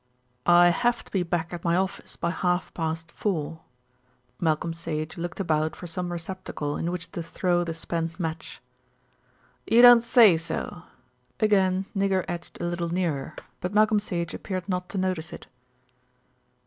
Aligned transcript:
"I 0.47 0.69
have 0.69 1.03
to 1.03 1.11
be 1.11 1.21
back 1.21 1.53
at 1.53 1.63
my 1.63 1.75
office 1.75 2.15
by 2.15 2.31
half 2.31 2.73
past 2.73 3.11
four." 3.11 3.59
Malcolm 4.39 4.73
Sage 4.73 5.15
looked 5.15 5.39
about 5.39 5.75
for 5.75 5.85
some 5.85 6.11
receptacle 6.11 6.75
in 6.75 6.91
which 6.91 7.11
to 7.11 7.21
throw 7.21 7.63
the 7.63 7.75
spent 7.75 8.19
match. 8.19 8.63
"You 9.67 9.83
don't 9.83 10.01
say 10.01 10.37
so." 10.37 10.81
Again 11.39 11.85
Nigger 11.95 12.25
edged 12.27 12.59
a 12.59 12.65
little 12.65 12.89
nearer; 12.89 13.35
but 13.59 13.75
Malcolm 13.75 13.99
Sage 13.99 14.33
appeared 14.33 14.67
not 14.67 14.89
to 14.89 14.97
notice 14.97 15.31
it. 15.31 15.45